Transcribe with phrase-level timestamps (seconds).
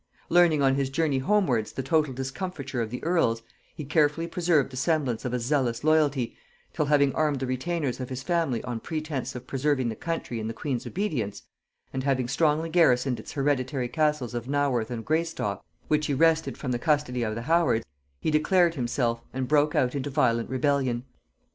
[0.29, 3.43] Learning on his journey homewards the total discomfiture of the earls,
[3.75, 6.35] he carefully preserved the semblance of a zealous loyalty,
[6.73, 10.47] till, having armed the retainers of his family on pretence of preserving the country in
[10.47, 11.43] the queen's obedience,
[11.93, 16.71] and having strongly garrisoned its hereditary castles of Naworth and Greystock, which he wrested from
[16.71, 17.85] the custody of the Howards,
[18.19, 21.05] he declared himself, and broke out into violent rebellion.